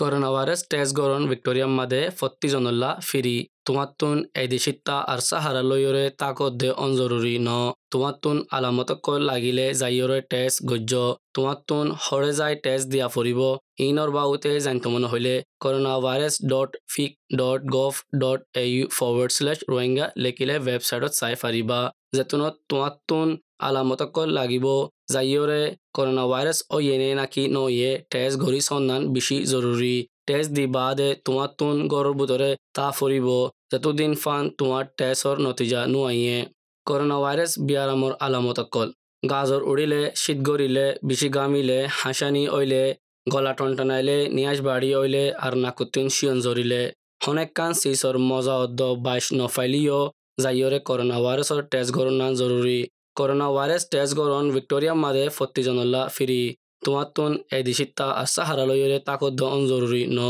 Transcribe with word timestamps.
Corona 0.00 0.30
virus 0.34 0.60
test 0.70 0.92
গরণ 1.00 1.22
ভিক্টোরিয়াম 1.30 1.72
মাদে 1.78 2.02
ফত্তি 2.18 2.48
জনল্লা 2.54 2.90
ফিরি। 3.08 3.36
তোমাত্তুন 3.66 4.16
এদিশিত্তা 4.44 4.96
আর 5.12 5.20
সাহারা 5.28 5.62
লইয়রে 5.70 6.04
তাকদ্দে 6.20 6.70
অনজরুরি 6.84 7.34
ন। 7.48 7.50
তোমাত্তুন 7.92 8.36
আলামতক 8.56 9.06
লাগিলে 9.30 9.66
যাইয়রে 9.80 10.18
টেস্ট 10.32 10.58
গজ্য। 10.70 10.92
তোমাত্তুন 11.36 11.86
হরে 12.04 12.32
যাই 12.40 12.54
টেস্ট 12.64 12.86
দিয়া 12.92 13.08
ফুরিব। 13.14 13.40
ইনর 13.86 14.10
বাউতে 14.16 14.50
জানিত 14.66 14.84
মনে 14.94 15.08
হইলে 15.12 15.34
corona 15.62 15.94
virus 16.04 16.34
dot 16.52 16.70
vic 16.92 17.12
dot 17.40 17.60
gov 17.76 17.92
dot 18.22 18.40
A 18.62 18.64
U 18.72 18.84
forward 18.98 19.32
slash 19.36 19.58
Rohingya 19.72 20.06
লেখিলে 20.24 20.54
ৱেবছাইটত 20.66 21.12
চাই 21.20 21.34
পাৰিবা 21.42 21.80
যেতুনত 22.16 22.54
তোমাত্তুন 22.70 23.28
আলামতক 23.68 24.16
লাগিব। 24.38 24.66
করোনা 25.96 26.24
ভাইরাস 26.30 26.58
ও 26.74 26.76
ইয়েনে 26.80 27.08
নাকি 27.20 27.42
নইয়ে 27.54 27.90
টেস্ট 28.12 28.36
ঘড়ি 28.42 28.60
সন্ধান 28.70 29.00
বেশি 29.14 29.36
জরুরি 29.52 29.96
টেস্ট 30.28 30.50
দি 30.56 30.64
বাদে 30.76 31.08
তোমার 31.26 31.48
তুন 31.58 31.74
গড়ের 31.92 32.14
ভিতরে 32.20 32.50
তা 32.76 32.86
ফুরিব 32.98 33.28
যতদিন 33.72 34.12
ফান 34.22 34.42
তোমার 34.58 34.84
টেস্টর 34.98 35.36
নতিজা 35.44 35.80
নুয়াইয়ে 35.92 36.38
করোনা 36.86 37.16
ভাইরাস 37.24 37.52
বিয়ারামর 37.66 38.12
আলামত 38.26 38.58
অকল। 38.64 38.88
গাজর 39.22 39.62
উড়িলে 39.62 40.00
শীত 40.22 40.38
গড়িলে 40.48 40.86
বেশি 41.08 41.28
গামিলে 41.36 41.78
হাসানি 42.00 42.44
অইলে, 42.48 42.84
গলা 43.26 43.52
টনটনাইলে, 43.58 44.18
নিয়াজ 44.36 44.58
বাড়ি 44.66 44.90
অইলে 45.00 45.24
আর 45.44 45.52
নাকুতিন 45.64 46.06
শিয়ন 46.08 46.38
জরিলে 46.40 46.82
হনেক 47.24 47.50
কান 47.58 47.72
সিসর 47.80 48.14
মজা 48.30 48.54
অদ্দ 48.64 48.80
বাইশ 49.04 49.26
নফাইলিও 49.38 50.00
যাইয়রে 50.42 50.78
করোনা 50.88 51.16
ভাইরাসর 51.24 51.60
টেস্ট 51.72 51.90
গড়না 51.96 52.26
জরুরি 52.40 52.78
ভাইরাস 53.16 53.82
টেস্ট 53.92 54.12
গরণ 54.18 54.44
ভিক্টোরিয়া 54.54 54.94
মাদে 55.02 55.24
ফত্তি 55.36 55.60
জনল্লা 55.66 56.02
ফিরি 56.16 56.42
তোমাতুন 56.84 57.30
এদিশিত্তা 57.58 58.06
আসা 58.22 58.42
হারালয়রে 58.48 58.98
তাকদ্দ 59.08 59.40
অনজরুরি 59.56 60.02
ন 60.10 60.20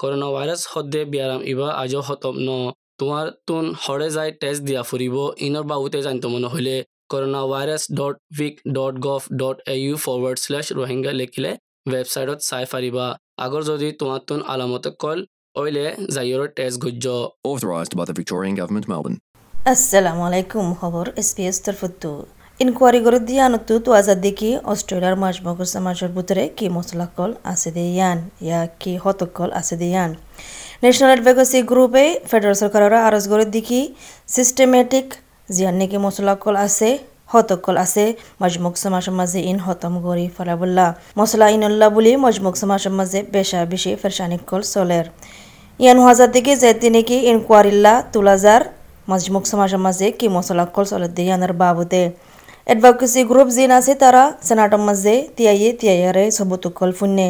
করোনা 0.00 0.28
ভাইরাস 0.36 0.62
হদ্দে 0.72 1.00
বিয়ারাম 1.12 1.40
ইবা 1.52 1.68
আজও 1.82 2.00
হতম 2.08 2.34
ন 2.40 2.50
তোমার 3.00 3.26
তুন 3.48 3.64
হরে 3.82 4.08
যাই 4.16 4.30
টেস্ট 4.40 4.62
দিয়া 4.68 4.82
ফুরিব 4.88 5.16
ইনর 5.46 5.64
বাবুতে 5.70 5.98
জানিত 6.06 6.24
মনে 6.34 6.48
হইলে 6.52 6.74
corona 7.10 7.40
virus 7.52 7.82
dot 7.98 8.16
vic 8.34 8.54
dot 8.76 8.94
gov 9.06 9.22
dot 9.40 9.56
A 9.66 9.76
U 9.84 9.94
forward 10.04 10.38
slash 10.44 10.66
Rohingya 10.78 11.12
লিখিলে 11.20 11.50
ৱেবছাইটত 11.86 12.38
চাই 12.48 12.64
পাৰিবা 12.72 13.06
আগৰ 13.44 13.62
যদি 13.70 13.88
তোমাৰ 14.00 14.20
তুন 14.28 14.40
আলামতে 14.52 14.90
কল 15.02 15.18
অইলে 15.56 15.86
যাইয়ৰ 16.14 16.42
টেষ্ট 16.56 16.76
গুজ্জ 16.84 17.04
Authorised 17.44 17.92
by 17.98 18.04
the 18.04 18.14
Victorian 18.14 18.54
Government, 18.54 18.86
Melbourne. 18.88 19.18
আসসালামু 19.72 20.22
আলাইকুম, 20.28 20.66
খবর 20.80 21.04
এসপিএস 21.20 21.56
তরফতু 21.64 22.10
ইনকোয়ারি 22.60 23.00
করে 23.06 23.20
দিয়া 23.28 23.44
নতু 23.52 23.74
তো 23.84 23.90
আজাদ 24.00 24.18
দেখি, 24.26 24.50
অস্ট্রেলিয়ার 24.72 25.16
মাজমগর 25.22 25.68
সমাজের 25.74 26.10
ভিতরে 26.16 26.44
কি 26.56 26.66
মশলা 26.76 27.06
কল 27.16 27.30
আছে 27.52 27.70
দিয়ান? 27.76 28.18
ইয়া 28.46 28.60
কি 28.80 28.92
হতকল 29.04 29.48
আছে 29.60 29.74
দিয়ান? 29.82 30.10
ন্যাশনাল 30.82 31.10
অ্যাডভোকেসি 31.12 31.58
গ্রুপে 31.70 32.04
ফেডারেল 32.30 32.56
সরকারের 32.62 32.92
আরজ 33.08 33.24
করে 33.32 33.44
দেখি 33.56 33.80
সিস্টেমেটিক 34.36 35.06
জিয়ান 35.54 35.74
নাকি 35.80 35.96
মশলা 36.04 36.34
কল 36.42 36.56
আছে, 36.66 36.88
হতকল 37.32 37.76
আছে 37.84 38.04
মজমুক 38.42 38.74
সমাজের 38.82 39.14
মাঝে 39.20 39.40
ইন 39.50 39.58
হতম 39.66 39.94
গরি 40.06 40.26
ফলাবুল্লাহ 40.36 40.88
মশলা 41.18 41.46
ইনুল্লাহ 41.56 41.88
বলি 41.96 42.12
মজমুক 42.24 42.54
সমাজের 42.62 42.92
মাঝে 42.98 43.18
বেশা 43.34 43.58
বেশি 43.72 43.90
ফেরসানিক 44.00 44.42
কল 44.50 44.62
চলের। 44.74 45.06
ইয়ান 45.82 45.98
হাজার 46.06 46.28
দিকে 46.36 46.52
যেতে 46.62 46.88
নাকি 46.94 47.16
ইনকোয়ারিল্লা 47.32 47.94
তুলাজার 48.14 48.62
মাজমুক 49.08 49.44
সমাজের 49.46 49.80
মাঝে 49.86 50.06
কি 50.18 50.26
মশলা 50.28 50.64
কল 50.66 50.84
চলে 50.84 51.08
দিয়ে 51.08 51.28
ইয়ানের 51.28 51.52
বাবুতে 51.54 52.02
এডভোকেসি 52.66 53.20
গ্রুপ 53.30 53.48
জিন 53.48 53.70
আছে 53.78 53.92
তারা 53.94 54.22
সেনাটর 54.46 54.80
মাঝে 54.80 55.14
তিয়াইয়ে 55.36 55.70
তিয়াইয়ারে 55.80 56.24
সবুতুকল 56.30 56.90
ফুন্নে 56.98 57.28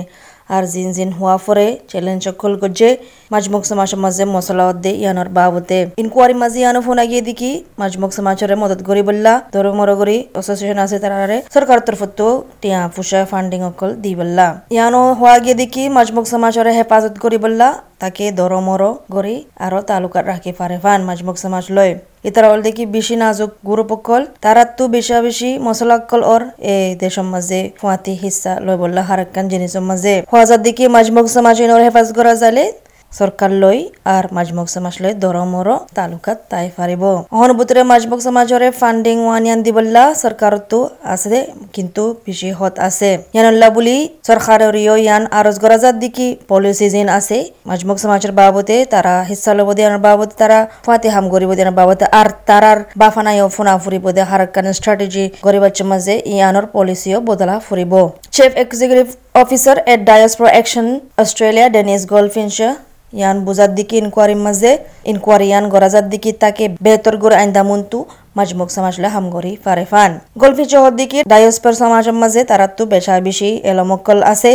আর 0.50 0.62
জিন 0.66 0.88
জিন 0.92 1.10
হওয়া 1.18 1.36
ফরে 1.38 1.66
চ্যালেঞ্জ 1.90 2.20
সকল 2.26 2.52
গজ্জে 2.54 2.90
মাজমুক 3.25 3.25
সমাজের 3.30 3.98
মাঝে 4.04 4.24
মশলা 4.26 4.64
দে 4.76 4.92
ইয়ানোর 4.96 5.28
বাবুতে 5.36 5.78
ইনকোয়ারি 6.02 6.34
মাঝে 6.42 6.58
ইয়ানো 6.62 6.80
ফোন 6.86 6.98
আগিয়ে 7.04 7.22
দেখি 7.28 7.50
মাজমুক 7.80 8.10
সমাজের 8.18 8.50
মদত 8.62 8.80
করি 8.88 9.02
বললা 9.08 9.32
ধরো 9.54 9.70
মরো 9.78 9.94
করি 10.00 10.16
অ্যাসোসিয়েশন 10.24 10.78
আছে 10.84 10.96
তারারে 11.02 11.36
সরকার 11.54 11.78
তরফত 11.86 12.20
টিয়া 12.60 12.80
ফুসা 12.94 13.20
ফান্ডিং 13.30 13.60
অকল 13.70 13.90
দি 13.96 14.12
বললা 14.14 14.46
ইয়ানো 14.68 15.02
হওয়া 15.20 15.36
গিয়ে 15.38 15.56
দেখি 15.62 15.82
মাজমুক 15.96 16.26
সমাজের 16.26 16.66
হেফাজত 16.76 17.14
করি 17.24 17.38
বললা 17.44 17.68
তাকে 18.00 18.24
দরমর 18.32 18.82
গড়ি 19.14 19.36
আরও 19.58 19.78
তালুকাত 19.88 20.24
রাখি 20.26 20.52
পারে 20.58 20.76
ফান 20.84 21.00
মাজমুক 21.08 21.36
সমাজ 21.44 21.64
লয় 21.76 21.92
ইতারা 22.24 22.48
হল 22.52 22.60
দেখি 22.66 22.84
বেশি 22.96 23.14
নাজুক 23.16 23.50
গুরুপকল 23.68 24.22
তারা 24.40 24.62
তো 24.76 24.84
বেশা 24.88 25.16
বেশি 25.26 25.50
মশলাকল 25.66 26.20
ওর 26.24 26.42
এ 26.66 26.74
দেশের 27.02 27.26
মাঝে 27.32 27.60
ফুয়াতি 27.78 28.12
হিসা 28.22 28.52
লয় 28.64 28.78
বললা 28.82 29.02
হারাক্কান 29.08 29.44
জিনিসের 29.52 29.84
মাঝে 29.90 30.14
হওয়াজার 30.30 30.60
দিকে 30.66 30.84
মাজমুক 30.88 31.26
সমাজ 31.28 31.56
ওর 31.66 31.80
হেফাজত 31.86 32.12
করা 32.18 32.34
যালে 32.42 32.64
সরকার 33.12 33.50
লই 33.62 33.78
আর 34.14 34.24
মাজমক 34.36 34.68
সমাজ 34.74 34.94
লই 35.02 35.12
দরমর 35.24 35.68
তালুকাত 35.96 36.38
তাই 36.50 36.66
পারিব 36.78 37.02
অহনুভূতরে 37.36 37.82
মাজমক 37.92 38.20
সমাজরে 38.26 38.68
ফান্ডিং 38.80 39.16
ওয়ানিয়ান 39.26 39.58
দিবল্লা 39.66 40.04
সরকার 40.22 40.52
তো 40.70 40.80
আছে 41.14 41.38
কিন্তু 41.72 42.02
বেশি 42.26 42.48
হত 42.58 42.74
আছে 42.88 43.10
ইয়ানুল্লাহ 43.34 43.68
বলি 43.76 43.96
সরকারের 44.28 44.76
ইয়ান 45.04 45.22
আরজ 45.38 45.56
গরাজাত 45.62 45.94
দিকি 46.02 46.28
পলিসি 46.48 46.86
যেন 46.94 47.08
আছে 47.18 47.38
মাজমক 47.68 47.98
সমাজের 48.04 48.32
বাবদে 48.40 48.78
তারা 48.92 49.14
হিস্সা 49.30 49.52
লব 49.58 49.68
দিয়ানোর 49.76 50.02
বাবদে 50.06 50.34
তারা, 50.42 50.58
ফাতে 50.86 51.08
হাম 51.14 51.24
গরিব 51.28 51.50
দিয়ানোর 51.54 51.76
বাবদে 51.80 52.06
আর 52.20 52.28
তারার 52.48 52.78
বাফানাইও 53.00 53.46
ফুনা 53.48 53.74
ফুরিব 53.82 54.04
দে 54.16 54.22
হারাক্কান 54.30 54.66
স্ট্র্যাটেজি 54.78 55.24
গরিবাচ্চর 55.46 55.86
মাঝে 55.92 56.14
ইয়ানোর 56.32 56.66
পলিসিও 56.74 57.18
বদলা 57.28 57.54
ফুরিব। 57.66 57.92
Chief 58.34 58.52
executive 58.64 59.06
officer 59.42 59.76
at 59.92 60.00
diaspora 60.08 60.46
action 60.54 60.86
Australia 61.22 61.68
Dennis 61.76 62.02
গোলফিনশা 62.12 62.70
ইয়ান 63.18 63.36
বুজার 63.46 63.70
দিকে 63.78 63.94
ইনকোয়ারির 64.02 64.40
মাঝে। 64.46 64.72
ইনকোয়ারি 65.12 65.46
ইয়ান 65.50 65.64
গরাজার 65.72 66.06
দিকে 66.12 66.30
তাকে 66.42 66.64
বেহতর 66.84 67.14
করে 67.22 67.34
আইন্দা 67.42 67.62
মন্তু 67.70 67.98
মাজমুক 68.38 68.68
সমাজলে 68.76 69.08
হামগরি 69.14 69.52
ফারে 69.64 69.84
ফান। 69.92 70.10
গলফি 70.42 70.64
চহর 70.72 70.92
দিকে 71.00 71.18
ডায়োস্পার 71.32 71.74
সমাজের 71.82 72.16
মাঝে 72.22 72.40
তারা 72.50 72.66
তো 72.76 72.82
বেশা 72.94 73.14
বেশি 73.28 73.50
এলমকল 73.70 74.18
আছে। 74.32 74.52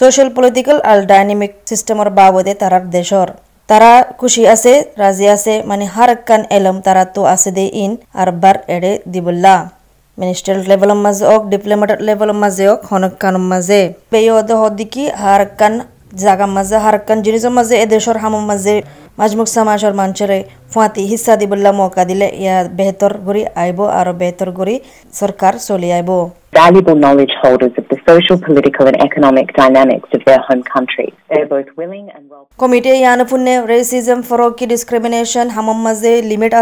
সোশ্যাল 0.00 0.28
পলিটিক্যাল 0.36 0.78
আর 0.90 0.98
ডাইনামিক 1.10 1.52
সিস্টেমের 1.70 2.10
বাবদে 2.18 2.52
তারার 2.62 2.84
দেশর। 2.96 3.28
তারা 3.70 3.92
খুশি 4.20 4.42
আছে, 4.54 4.72
রাজি 5.02 5.26
আছে 5.36 5.54
মানে 5.70 5.84
হার 5.94 6.10
কান 6.28 6.42
এলম 6.56 6.76
তারা 6.86 7.04
তো 7.14 7.22
আছে 7.34 7.50
দে 7.56 7.64
ইন 7.84 7.92
আর 8.20 8.28
বার 8.42 8.56
এড়ে 8.74 8.92
দিবল্লা 9.12 9.54
মিনিস্টারিয়েল 10.18 10.62
লেভেলের 10.70 11.00
মাঝে 11.04 11.24
হোক 11.30 11.42
ডিপ্লোমেটের 11.52 11.98
লেভেলের 12.08 12.38
মাঝে 12.42 12.64
হোক 12.70 12.80
হনক 12.90 13.14
কানুর 13.22 13.46
মাঝে 13.52 13.80
পেয়ে 14.12 14.30
হদিকি 14.62 15.04
হার 15.22 15.42
কান 15.60 15.74
জাগা 16.14 16.46
মাঝে 16.56 16.76
হারকান 16.84 17.18
জিনিসের 17.26 17.52
মাঝে 17.58 17.74
এ 17.82 17.84
দেশের 17.92 18.16
হামর 18.22 18.44
মাঝে 18.50 18.74
মাজমুক 19.18 19.48
সমাজের 19.56 19.94
মানুষের 20.00 20.30
ফুয়াতি 20.72 21.02
হিস্সা 21.10 21.34
দিবল্লা 21.40 21.70
মৌকা 21.78 22.02
দিলে 22.10 22.26
ইয়া 22.42 22.56
বেহতর 22.78 23.12
করি 23.26 23.42
আইব 23.62 23.78
আর 23.98 24.06
বেহতর 24.20 24.48
করি 24.58 24.74
সরকার 25.20 25.52
চলি 25.68 25.88
আইব 25.98 26.10
valuable 26.52 26.94
knowledge 26.94 27.34
holders 27.42 27.74
of 27.76 27.84
the 27.88 27.98
social, 28.06 28.36
political, 28.38 28.84
and 28.86 28.98
economic 28.98 29.46
dynamics 29.54 30.08
of 30.12 30.20
their 30.24 30.40
home 30.40 30.62
countries. 30.64 31.14
They 31.30 31.40
are 31.40 31.46
both 31.46 31.70
willing 31.76 32.06
and 32.10 32.24
well. 32.30 32.44
Committee 32.58 32.90
ইয়ান 32.94 33.20
ফুন্নে 33.30 33.54
রেসিজম 33.72 34.18
ফরকি 34.28 34.64
ডিসক্রিমিনেশন 34.72 35.46
হামম 35.56 35.78
মাঝে 35.86 36.12
লিমিট 36.30 36.52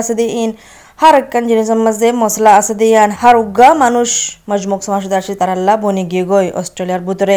আছে 1.00 1.14
দি 1.14 1.14
ইন 1.14 1.14
হার 1.14 1.14
একখান 1.14 1.44
জিনিসের 1.48 1.78
মাঝে 1.78 2.08
মশলা 2.12 2.50
আছে 2.56 2.74
দিয়ান 2.74 3.10
হার 3.20 3.36
উগা 3.36 3.68
মানুষ 3.74 4.10
মজমুক 4.50 4.80
সমাজ 4.82 5.04
আসে 5.12 5.32
তারাল্লা 5.34 5.74
বনি 5.76 6.02
গিয়ে 6.04 6.24
গই 6.24 6.46
অস্ট্রেলিয়ার 6.50 7.02
ভিতরে 7.08 7.36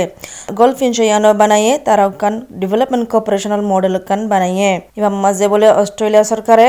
গল্ফ 0.53 0.77
ইয়ানো 0.81 1.29
বানাইয়ে 1.33 1.73
তারা 1.77 2.05
কান 2.17 2.33
ডেভেলপমেন্ট 2.61 3.05
কোঅপারেশনাল 3.11 3.61
মডেল 3.71 3.95
কান 3.99 4.21
বানাইয়ে 4.27 4.71
এবার 4.97 5.13
মাঝে 5.23 5.45
বলে 5.47 5.67
অস্ট্রেলিয়া 5.73 6.23
সরকারে 6.23 6.67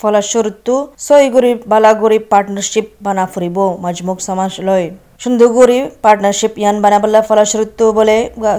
ফলস্বরূপ 0.00 0.68
সইগুড়ি 1.06 1.52
বালাগুড়ি 1.70 2.18
পার্টনারশিপ 2.32 2.86
বানা 3.04 3.24
ফুরিব 3.32 3.58
মজমুক 3.84 4.18
সমাজ 4.28 4.52
লয়। 4.68 4.88
সুন্দরগুড়ি 5.22 5.78
পার্টনারশিপ 6.04 6.52
ইয়ান 6.62 6.76
বানাবলা 6.84 7.20
ফলস্বরূপ 7.28 7.70
বলে 7.98 8.16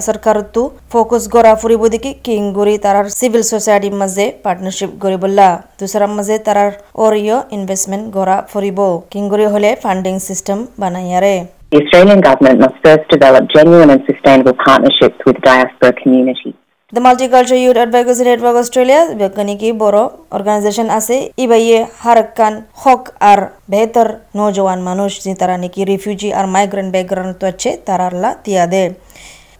সরকারতো 0.08 0.62
ফোকাস 0.92 1.24
গড়া 1.34 1.52
ফুরিব 1.60 1.82
দেখি 1.94 2.10
কিংগুড়ি 2.26 2.74
তারার 2.84 3.06
সিভিল 3.18 3.42
সোসাইটির 3.52 3.96
মাঝে 4.00 4.24
পার্টনারশিপ 4.44 4.90
গড়ি 5.02 5.18
বললা 5.24 5.48
দুসরার 5.80 6.12
মাঝে 6.16 6.36
তারার 6.46 6.72
অরিয় 7.04 7.36
ইনভেস্টমেন্ট 7.56 8.04
গড়া 8.16 8.36
ফুরিব 8.50 8.78
কিংগুড়ি 9.12 9.46
হলে 9.54 9.70
ফান্ডিং 9.84 10.14
সিস্টেম 10.28 10.58
বানাইয়ারে। 10.80 11.36
The 11.72 11.78
Australian 11.82 12.20
Government 12.26 12.58
must 12.64 12.78
first 12.84 13.06
develop 13.14 13.44
genuine 13.56 13.90
and 13.94 14.02
sustainable 14.08 14.56
partnerships 14.66 15.18
with 15.26 15.38
diaspora 15.50 15.92
communities. 16.00 16.56
Multiculture 16.92 17.58
youth 17.58 17.76
advisory 17.80 18.24
network 18.28 18.58
Australia 18.62 19.00
বৈজ্ঞানিক 19.12 19.60
বড় 19.82 20.00
অর্গানাইজেশন 20.36 20.88
আছে 20.98 21.16
ইবাইয়ে 21.44 21.78
হারকান 21.98 22.54
হক 22.82 23.02
আর 23.30 23.40
বেহতর 23.70 24.08
নৌজওয়ান 24.36 24.78
মানুষ 24.88 25.10
যে 25.24 25.32
তারা 25.40 25.56
নাকি 25.62 25.80
রিফিউজি 25.84 26.28
আর 26.38 26.46
মাইগ্রেন্ট 26.54 26.90
ব্যাকগ্রাউন্ড 26.94 27.34
তো 27.40 27.44
আছে 27.52 27.70
তারাল্লা 27.86 28.30
তিয়া 28.44 28.64
দে 28.72 28.84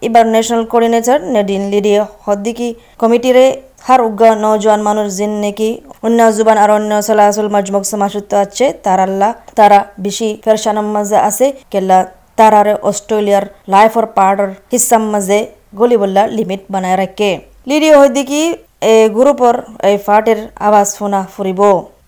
এবার 0.01 0.25
ন্যাশনাল 0.33 0.63
কোঅর্ডিনেটর 0.71 1.19
নেডিন 1.35 1.63
লিডি 1.73 1.93
হদ্দিকি 2.25 2.69
কমিটিরে 2.99 3.45
হার 3.85 4.01
উগ্গা 4.07 4.29
নৌজওয়ান 4.43 4.81
মানুষ 4.89 5.07
জিন 5.17 5.33
নাকি 5.43 5.69
অন্য 6.03 6.19
জুবান 6.35 6.57
আর 6.63 6.69
অন্য 6.71 6.91
চলাচল 7.07 7.47
মজমক 7.55 7.83
সমাসত্ব 7.91 8.31
আছে 8.43 8.65
তারাল্লা 8.85 9.29
তারা 9.55 9.79
বেশি 9.99 10.27
ফেরসানার 10.43 10.87
মাঝে 10.95 11.17
আছে 11.29 11.45
কেল্লা 11.71 11.97
তারারে 12.37 12.73
অস্ট্রেলিয়ার 12.83 13.45
লাইফর 13.67 14.05
পার্টর 14.17 14.49
হিসাম 14.71 15.03
মাঝে 15.13 15.39
গলিবল্লার 15.79 16.27
লিমিট 16.37 16.61
বানায় 16.73 16.97
রাখে 17.01 17.31
লিডি 17.69 17.89
হইদিকি 17.99 18.41
এ 18.93 18.95
গ্রুপর 19.17 19.55
এই 19.89 19.97
ফাটের 20.05 20.39
আওয়াজ 20.67 20.89
ফোনা 20.97 21.21
ফুরিব 21.33 21.61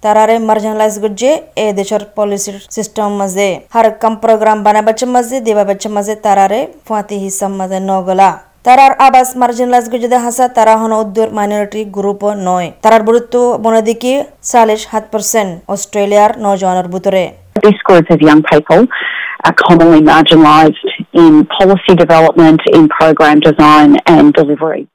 তারারে 0.03 0.35
মার্জিনালাইজ 0.47 0.95
করছে 1.03 1.29
এ 1.63 1.65
দেশের 1.79 2.03
পলিসির 2.15 2.57
সিস্টেম 2.75 3.09
মাঝে 3.19 3.49
হার 3.73 3.87
কাম 4.01 4.13
প্রোগ্রাম 4.23 4.57
বানাবাচ্চে 4.65 5.05
মাঝে 5.15 5.37
দেবা 5.47 5.63
বাচ্চে 5.69 5.89
মাঝে 5.95 6.13
তারারে 6.25 6.59
ফাঁতি 6.87 7.17
হিসাম 7.23 7.51
মাঝে 7.59 7.79
নগলা। 7.91 8.29
তারার 8.65 8.93
আবাস 9.07 9.29
মার্জিনালাইজ 9.41 9.85
গজে 9.93 10.17
হাসা 10.25 10.45
তারা 10.57 10.73
হন 10.79 10.91
উদ্যোর 11.03 11.29
মাইনরিটি 11.37 11.81
গ্রুপ 11.95 12.21
নয়। 12.47 12.67
তারার 12.83 13.03
গুরুত্ব 13.07 13.35
বনদিকে 13.63 14.13
চাল্লিশ 14.49 14.81
সাত 14.87 15.03
পার্সেন্ট 15.11 15.51
অস্ট্রেলিয়ার 15.73 16.31
নজওয়ানের 16.45 16.87
ভিতরে 16.93 17.23
this 17.65 17.81
group 17.83 18.09
of 18.11 18.21
young 18.21 18.43
people 18.43 18.85
are 19.43 19.53
commonly 19.53 19.99
marginalised 19.99 20.75
in 21.13 21.45
policy 21.47 21.95
development, 21.95 22.61
in 22.73 22.87
program 22.89 23.39
design 23.39 23.97
and 24.05 24.33
delivery. 24.33 24.87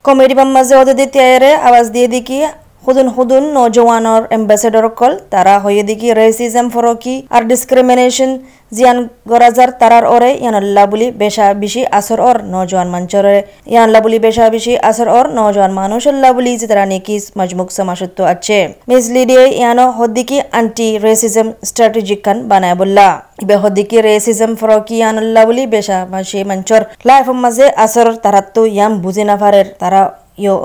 হুদুন 2.85 3.09
হুদুন 3.17 3.45
নজওয়ানর 3.59 4.23
এম্বাসেডর 4.37 4.87
কল 4.99 5.13
তারা 5.33 5.55
হয়ে 5.65 5.83
দেখি 5.89 6.09
রেসিজম 6.21 6.67
ফরকি 6.75 7.15
আর 7.35 7.43
ডিসক্রিমিনেশন 7.51 8.31
জিয়ান 8.77 8.99
গরাজার 9.31 9.71
তারার 9.81 10.05
ওরে 10.15 10.31
ইয়ানাল্লা 10.43 10.85
বুলি 10.91 11.07
বেশা 11.23 11.47
বেশি 11.63 11.83
আসর 11.99 12.21
ওর 12.29 12.37
নজওয়ান 12.55 12.89
মঞ্চরে 12.95 13.37
ইয়ানল্লা 13.73 14.01
বুলি 14.05 14.19
বেশা 14.27 14.45
বেশি 14.55 14.73
আসর 14.91 15.09
ওর 15.17 15.27
নজওয়ান 15.39 15.73
মানুষল্লা 15.81 16.29
বুলি 16.37 16.53
যে 16.61 16.67
তারা 16.71 16.85
নেকি 16.93 17.17
মজমুক 17.39 17.69
সমাসত্ব 17.79 18.19
আছে। 18.35 18.59
মিস 18.89 19.05
লিডিয়ে 19.17 19.45
ইয়ানো 19.61 19.87
হদ্দিকি 19.99 20.37
আন্টি 20.61 20.89
রেসিজম 21.07 21.49
স্ট্র্যাটেজিক 21.69 22.21
কান 22.27 22.39
বানায় 22.51 22.77
বললা। 22.81 23.07
ইবে 23.43 23.57
হদ্দিকি 23.63 23.97
রেসিজম 24.09 24.51
ফরকি 24.61 24.97
ইয়ানল্লা 25.01 25.43
বুলি 25.49 25.63
বেশা 25.75 25.99
মাসি 26.13 26.39
মঞ্চর 26.51 26.83
লাইফ 27.09 27.27
মাঝে 27.45 27.67
আসর 27.85 28.09
তারাত্তু 28.25 28.61
ইয়াম 28.75 28.93
বুঝি 29.05 29.25
নাফারের 29.29 29.69
তারা 29.83 30.03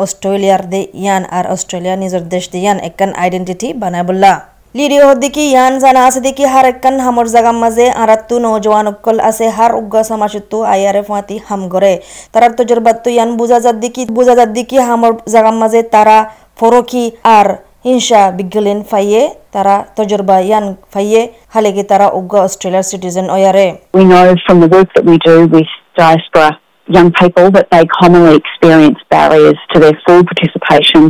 অস্ট্রেলিয়া 0.04 1.96
নিজের 2.04 2.24
দেশ 2.34 2.44
দে 2.54 2.58
ইয়ান 2.64 2.78
একখান 2.88 3.12
আইডেন্টিটি 3.24 3.68
বানায় 3.82 4.06
বললা 4.10 4.32
লিডিও 4.80 5.04
হদ্দিকি 5.10 5.44
ইয়ান 5.52 5.74
জানা 5.84 6.02
আছে 6.08 6.20
দেখি 6.28 6.46
হার 6.54 6.66
একখান 6.72 6.96
হামর 7.06 7.28
জাগাম 7.36 7.58
মাঝে, 7.64 7.86
আরাত্তু 8.04 8.36
নৌজওয়ান 8.46 8.86
উক্কল 8.92 9.18
আছে, 9.30 9.46
হার 9.58 9.72
উগ্গা 9.80 10.02
সমাসত্তু 10.10 10.58
আয়ারে 10.74 11.02
ফাঁতি 11.10 11.36
হাম 11.48 11.62
গরে 11.74 11.94
তারার 12.34 12.52
তজরবাত্তু 12.58 13.10
ইয়ান 13.16 13.30
বুঝা 13.40 13.58
যার 13.66 13.78
দিকি, 13.84 14.02
বুঝা 14.18 14.34
যার 14.40 14.50
দিকি 14.58 14.78
হামর 14.88 15.14
জাগাম 15.34 15.56
মাঝে 15.62 15.82
তারা 15.96 16.18
ফরকি 16.60 17.06
আর 17.38 17.48
হিংসা 17.86 18.22
বিজ্ঞলিন 18.38 18.80
ফাইয়ে, 18.92 19.22
তারা 19.54 19.76
তজরবা 19.98 20.38
ইয়ান 20.48 20.66
ফাইয়ে 20.94 21.22
হালেকি 21.54 21.84
তারা 21.92 22.08
উগ্গা 22.20 22.40
অস্ট্রেলিয়ার 22.48 22.86
সিটিজেন 22.92 23.26
ওয়ারে। 23.34 23.68
We 23.98 24.04
know 24.12 24.28
from 24.46 24.58
the 24.64 24.70
work 24.76 24.90
that 24.96 25.06
we 25.10 25.16
do 25.28 25.36
with 25.54 25.72
diaspora 26.00 26.50
young 26.88 27.10
people 27.22 27.48
that 27.56 27.68
they 27.74 27.84
commonly 28.00 28.36
experience 28.42 29.00
barriers 29.10 29.60
to 29.72 29.80
their 29.84 29.98
full 30.06 30.22
participation 30.30 31.04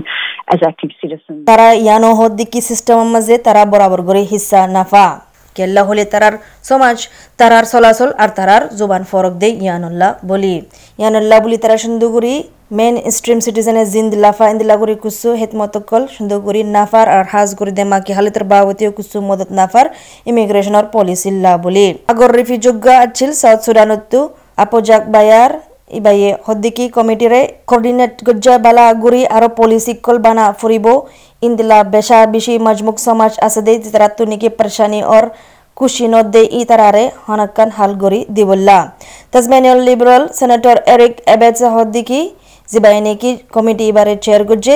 as 0.54 0.60
active 0.70 0.92
citizens. 1.02 1.40
তারা 1.50 1.68
ইয়ানো 1.84 2.10
হদ্দিকি 2.20 2.60
সিস্টেমের 2.70 3.10
মাঝে 3.16 3.36
তারা 3.48 3.62
বরাবর 3.74 4.02
করে 4.08 4.22
হিস্সা 4.32 4.62
নাফা। 4.76 5.08
কেল্লা 5.56 5.82
হলে 5.90 6.04
তারার 6.14 6.36
সমাজ, 6.70 6.98
তারার 7.40 7.66
চলাচল 7.74 8.10
আর 8.24 8.30
তারার 8.38 8.64
জোবান 8.80 9.04
ফরক 9.10 9.34
দেই 9.42 9.54
ইয়ানুল্লাহ 9.66 10.12
বলি। 10.32 10.56
ইয়ানুল্লাহ 11.00 11.38
বলি 11.46 11.58
তারা 11.64 11.78
সুন্দরগুড়ি 11.84 12.36
মেন 12.78 12.96
স্ট্রিম 13.16 13.40
সিটিজেনে 13.46 13.84
জিন্দ 13.94 14.12
লাফা, 14.24 14.46
ইন্দিলাগুড়ি 14.54 14.96
কুসু 15.04 15.30
হেতমতকল 15.42 16.02
সুন্দরগুড়ি 16.16 16.62
নাফার 16.76 17.08
আর 17.16 17.24
হাজগুড়ি 17.32 17.72
দেমাকি 17.80 18.12
হালিতের 18.18 18.46
বাবতীয় 18.52 18.92
কুসু 18.98 19.18
মদত 19.30 19.50
নাফার 19.60 19.88
ইমিগ্রেশনের 20.30 20.86
পলিসি 20.96 21.30
লা 21.44 21.54
বলি। 21.66 21.88
আগর 22.12 22.30
রিফি 22.38 22.56
যোগ্য 22.66 22.86
আছিল, 23.06 23.30
সাউথ 23.42 23.60
সুদানত্তু 23.66 24.20
আপোজাক 24.58 25.04
বায়ার 25.10 25.52
ইবাইয়ে 25.92 26.30
হদ্দিকি 26.46 26.86
কমিটিরে 26.90 27.42
কোঅর্ডিনেট 27.70 28.14
গজ্জা 28.28 28.56
বালা 28.58 28.86
গুরি 29.04 29.22
আরও 29.28 29.50
পলিসি 29.58 29.94
কল 30.06 30.18
বানা 30.20 30.46
ফুরিব 30.60 30.88
ইন্দিলা 31.42 31.80
বেশা 31.88 32.20
বেশি 32.28 32.54
মজমুক 32.66 32.98
সমাজ 33.08 33.32
আছে 33.42 33.62
দে 33.62 33.74
তারা 33.86 34.08
তুনিকে 34.18 34.50
পরেশানি 34.50 35.00
খুশি 35.78 36.06
নত 36.08 36.26
দে 36.26 36.42
ই 36.52 36.62
তারারে 36.66 37.04
হনকান 37.26 37.70
হাল 37.78 37.92
গরি 37.96 38.20
দিবল্লা 38.36 38.78
তাসমানিয়াল 39.32 39.80
লিবারাল 39.88 40.24
সেনেটর 40.38 40.78
এরিক 40.94 41.14
এবেজ 41.28 41.58
হদ্দিকি 41.76 42.20
জিবাইনে 42.70 43.14
কি 43.22 43.30
কমিটি 43.54 43.86
এবারে 43.92 44.14
চেয়ার 44.26 44.44
গুজে 44.50 44.76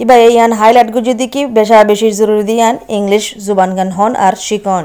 ইবাই 0.00 0.20
ইয়ান 0.26 0.50
হাইলাইট 0.52 0.88
গুজে 0.94 1.14
দিকি 1.20 1.40
বেশা 1.50 1.78
বেশি 1.90 2.08
জরুরি 2.18 2.44
দিয়ান 2.50 2.74
ইংলিশ 2.98 3.24
জুবান 3.44 3.70
গান 3.78 3.90
হন 3.96 4.12
আর 4.26 4.34
শিকন 4.46 4.84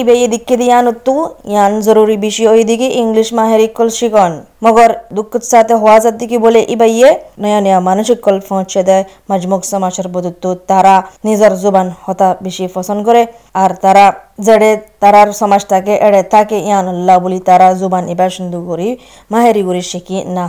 ইবে 0.00 0.14
এদিকে 0.24 0.54
দিয়ান 0.56 0.84
উত্তু 0.92 1.14
ইয়ান 1.50 1.72
জরুরি 1.86 2.16
বিষয় 2.16 2.48
ওই 2.52 2.62
দিকে 2.64 2.86
ইংলিশ 3.02 3.28
মাহেরি 3.38 3.68
কল 3.76 3.88
শিকন 3.98 4.32
মগর 4.64 4.90
দুঃখ 5.16 5.32
সাথে 5.50 5.74
হওয়া 5.74 5.98
দিকে 6.12 6.36
বলে 6.38 6.60
ইবাইয়ে 6.74 7.10
নয়া 7.42 7.60
নয়া 7.60 7.80
মানসিক 7.80 8.18
কল 8.20 8.36
পৌঁছে 8.48 8.80
দেয় 8.88 9.04
মজমুক 9.30 9.62
সমাজের 9.72 10.06
বদত্ত 10.08 10.44
তারা 10.66 10.94
নিজের 11.24 11.52
জুবান 11.62 11.88
হতা 12.04 12.28
বেশি 12.42 12.64
পছন্দ 12.74 13.00
করে 13.06 13.22
আর 13.54 13.70
তারা 13.82 14.04
জেড়ে 14.40 14.70
তারার 15.00 15.28
সমাজটাকে 15.32 15.94
এড়ে 16.08 16.22
থাকে 16.34 16.56
ইয়ান 16.60 16.86
আল্লাহ 16.94 17.16
বলি 17.18 17.38
তারা 17.40 17.68
জুবান 17.80 18.04
এবার 18.14 18.30
সুন্দর 18.30 18.60
করি 18.70 18.88
মাহেরি 19.30 19.62
করি 19.62 19.82
শিখি 19.90 20.16
না 20.36 20.46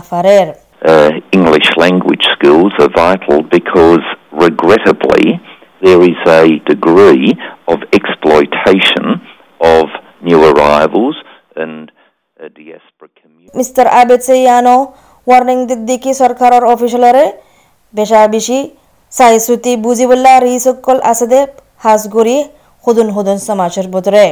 uh, 0.84 1.10
English 1.32 1.68
language 1.78 2.26
skills 2.34 2.74
are 2.80 2.90
vital 2.98 3.38
because, 3.48 4.06
regrettably, 4.34 5.26
there 5.82 6.02
is 6.04 6.20
a 6.32 6.44
degree 6.64 7.28
of 7.68 7.80
exploitation 7.94 9.04
of 9.60 9.86
new 10.22 10.40
arrivals 10.44 11.16
and 11.56 11.92
a 12.38 12.50
diaspora 12.52 13.10
community. 13.20 13.58
Mister 13.60 13.86
আবেদসে 14.02 14.36
ইয়ানো 14.44 14.76
ওয়ার্নিং 15.28 15.58
দিদ্দিকি 15.70 16.12
সরকারের 16.22 16.64
অফিসিয়ালরে 16.74 17.26
বেশা 17.94 18.20
বেশি 18.28 18.60
সাইসুতি 19.12 19.72
বুঝিবল্লা 19.86 20.34
রিসকল 20.40 20.98
আসদে 21.12 21.40
হাজগুড়ি 21.82 22.38
হুদুন 22.84 23.08
হুদুন 23.16 23.38
সমাজের 23.50 23.88
বদরে 23.96 24.26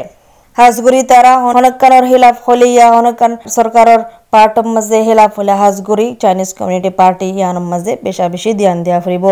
হাজগুড়ি 0.59 1.01
তারা 1.11 1.31
হনকানোর 1.43 2.05
হিলাফ 2.11 2.37
হলে 2.47 2.67
ইয়া 2.73 2.87
হনকান 2.93 3.31
সরকারের 3.57 4.01
পার্টর 4.33 4.65
মাঝে 4.75 4.97
হিলাফ 5.07 5.31
হলে 5.39 5.53
হাজগুড়ি 5.61 6.07
চাইনিজ 6.21 6.49
কমিউনিটি 6.57 6.91
পার্টি 6.99 7.27
ইয়ানোর 7.37 7.65
মাঝে 7.71 7.91
বেশা 8.05 8.25
বেশি 8.33 8.51
ধ্যান 8.59 8.77
দেওয়া 8.85 8.99
ফুরিব। 9.05 9.25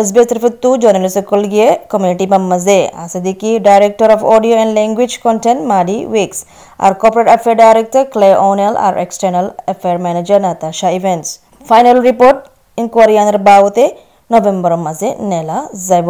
এসবি 0.00 0.18
তরফতু 0.30 0.68
জার্নালিস্ট 0.82 1.16
সকল 1.18 1.40
গিয়ে 1.52 1.68
কমিউনিটি 1.92 2.26
বাম 2.32 2.44
মাঝে। 2.52 2.78
আছে 3.04 3.18
দেখি 3.28 3.50
director 3.68 4.08
of 4.16 4.20
audio 4.34 4.54
and 4.62 4.72
language 4.78 5.12
content 5.24 5.60
Maddy 5.72 5.96
Wicks 6.12 6.38
R 6.84 6.92
corporate 7.02 7.28
affair 7.30 7.56
director 7.62 8.02
Clay 8.12 8.28
O'Neil 8.50 8.74
R 8.86 8.94
external 9.04 9.46
affair 9.66 9.96
manager 10.04 10.40
Natasha 10.46 10.88
events 10.98 11.28
final 11.62 11.96
report 12.08 12.38
inquiry 12.78 13.14
আনার 13.22 13.38
বাবতে 13.48 13.84
নভেম্বরের 14.30 14.80
মাঝে 14.86 15.08
নেলা 15.30 15.58
যাব 15.88 16.08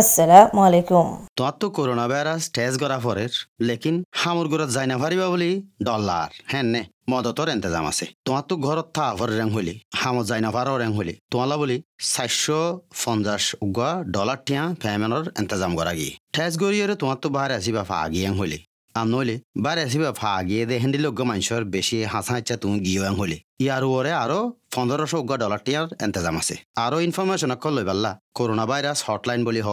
আসসালামু 0.00 0.60
আলাইকুম। 0.68 1.08
তো 1.38 1.44
তো 1.60 1.66
করোনা 1.76 2.06
ভাইরাস 2.10 2.42
টেস্ট 2.56 2.76
করা 2.82 2.98
পরের, 3.04 3.32
লেকিন 3.68 3.96
হামুর 4.20 4.46
ঘরত 4.52 4.70
যাই 4.76 4.86
না 4.90 4.96
পারিবা 5.02 5.26
বলি 5.32 5.50
ডলার। 5.88 6.28
হ্যাঁ 6.50 6.66
নে 6.72 6.82
মদতর 7.10 7.48
ইন্তজাম 7.54 7.84
আছে। 7.92 8.06
তোমার 8.26 8.44
তো 8.50 8.54
ঘরত 8.66 8.88
থা 8.96 9.06
ভর 9.18 9.28
রেং 9.38 9.48
হইলি 9.54 9.74
হামত 10.00 10.24
যাই 10.30 10.40
না 10.46 10.50
পারো 10.56 10.72
রেং 10.82 10.90
হইলি। 10.98 11.14
তোমালা 11.32 11.56
বলি 11.62 11.76
চারশো 12.12 12.60
পঞ্চাশ 13.02 13.44
উগা 13.66 13.90
ডলার 14.14 14.38
টিয়া 14.46 14.64
ফ্যামেনর 14.82 15.24
ইন্তজাম 15.40 15.72
করা 15.78 15.92
গিয়ে। 15.98 16.12
টেস্ট 16.34 16.56
গড়িয়ে 16.62 16.84
তোমার 17.02 17.18
তো 17.22 17.28
বাহারে 17.34 17.54
আসিবা 17.60 17.82
ফা 17.88 17.96
আগিয়ে 18.06 18.28
হইলি। 18.38 18.58
আর 18.94 19.06
নইলে 19.12 19.36
বারে 19.64 19.80
আসিবা 19.86 20.10
ফা 20.20 20.30
আগিয়ে 20.40 20.62
দে 20.68 20.76
হেন্দি 20.82 20.98
লোক 21.04 21.20
মানুষের 21.22 21.62
বেশি 21.74 21.96
হাসা 22.12 22.34
ইচ্ছা 22.40 22.56
তুমি 22.62 22.76
গিয়ে 22.86 23.00
হইলি 23.18 23.38
ইয়ার 23.62 23.82
ওরে 23.90 24.12
আরও 24.24 24.40
পনেরোশো 24.74 25.16
উগা 25.22 25.36
ডলার 25.42 25.60
টিয়ার 25.66 25.86
এন্তেজাম 26.04 26.36
আছে 26.40 26.56
আরও 26.84 26.98
ইনফরমেশন 27.06 27.50
অকল 27.56 27.72
লই 27.76 27.84
পাল্লা 27.88 28.12
করোনা 28.38 28.64
ভাইরাস 28.70 28.98
হটলাইন 29.08 29.40
বুলি 29.46 29.62
হ 29.66 29.68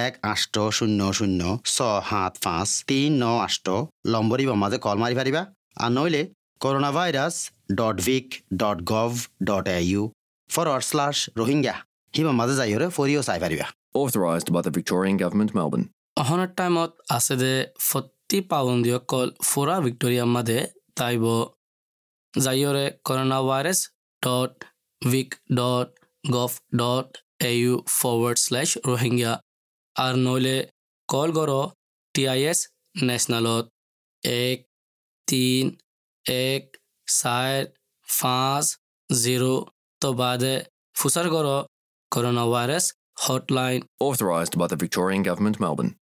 এক 0.00 0.12
আষ্ট 0.32 0.54
শূন্য 0.78 1.00
শূন্য 1.18 1.40
ছ 1.66 1.76
সাত 2.08 2.32
পাঁচ 2.44 2.68
তিন 2.88 3.10
ন 3.22 3.24
আষ্ট 3.46 3.66
লম্বরি 4.12 4.44
মাঝে 4.54 4.78
কল 4.84 4.96
মারি 5.02 5.14
পারিবা 5.20 5.42
আর 5.76 5.90
নইলে 5.96 6.22
corona 6.60 6.90
virus 6.96 7.34
dot 7.78 7.96
vic 8.08 8.26
dot 8.60 8.78
gov 8.92 9.12
dot 9.48 9.64
A 9.70 9.78
U 9.84 10.02
forward 10.50 10.84
slash 10.90 11.16
Rohingya 11.38 11.74
হিমা 12.14 12.32
মাঝে 12.40 12.54
যাই 12.54 12.68
যাইরে 12.70 12.86
ফরিও 12.96 13.22
চাই 13.28 13.40
পারিবা 13.44 13.68
Authorised 13.94 14.50
by 14.50 14.62
the 14.62 14.70
Victorian 14.70 15.16
Government, 15.16 15.50
Melbourne. 15.54 15.86
অহনৰ 16.16 16.50
টাইমত 16.58 16.92
আছে 17.16 17.34
দে 17.36 17.52
ফৰ্টি 17.88 18.21
পাউণ্ডীসকল 18.50 19.28
ফুৰা 19.48 19.76
ভিক্টৰিয়া 19.84 20.24
মাদে 20.34 20.58
তাইব 20.98 21.24
যাইৰে 22.34 22.84
corona 23.06 23.38
virus 23.48 23.78
dot 24.22 24.52
vic 25.02 25.30
dot 25.58 25.88
gov 26.24 26.52
dot 26.80 27.08
A 27.42 27.52
U 27.54 27.72
forward 27.98 28.38
slash 28.44 28.70
Rohingya 28.88 29.32
আৰু 29.96 30.16
নহ'লে 30.24 30.56
কল 31.08 31.28
কৰ 31.38 31.50
টি 32.14 32.22
আই 32.28 32.40
এছ 32.50 32.58
নেশ্যনেলত 33.02 33.64
এক 34.22 34.58
তিন 35.28 35.64
এক 36.26 36.62
চাৰ 37.08 37.52
পাঁচ 38.08 38.66
জিৰ' 39.10 39.46
তো 40.02 40.08
বাদে 40.20 40.54
ফুচাৰ 40.96 41.26
কৰ 41.34 41.48
corona 42.12 42.44
virus 42.52 42.84
hotline 43.22 43.80
Authorised 44.00 44.54
by 44.60 44.66
the 44.66 44.76
Victorian 44.76 45.22
Government, 45.22 45.56
Melbourne. 45.60 45.92